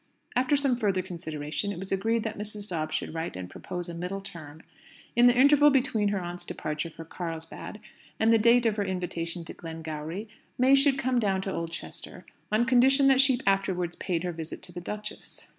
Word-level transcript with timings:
After 0.35 0.55
some 0.55 0.77
further 0.77 1.03
consideration 1.03 1.71
it 1.71 1.77
was 1.77 1.91
agreed 1.91 2.23
that 2.23 2.35
Mrs. 2.35 2.67
Dobbs 2.67 2.95
should 2.95 3.13
write 3.13 3.35
and 3.35 3.47
propose 3.47 3.87
a 3.87 3.93
middle 3.93 4.19
term: 4.19 4.63
in 5.15 5.27
the 5.27 5.37
interval 5.37 5.69
between 5.69 6.07
her 6.07 6.17
aunt's 6.19 6.43
departure 6.43 6.89
for 6.89 7.05
Carlsbad, 7.05 7.79
and 8.19 8.33
the 8.33 8.39
date 8.39 8.65
of 8.65 8.77
her 8.77 8.83
invitation 8.83 9.45
to 9.45 9.53
Glengowrie, 9.53 10.27
May 10.57 10.73
should 10.73 10.97
come 10.97 11.19
down 11.19 11.39
to 11.43 11.51
Oldchester, 11.53 12.25
on 12.51 12.65
condition 12.65 13.05
that 13.09 13.21
she 13.21 13.41
afterwards 13.45 13.95
paid 13.95 14.23
her 14.23 14.31
visit 14.31 14.63
to 14.63 14.71
the 14.71 14.81
Duchess. 14.81 15.47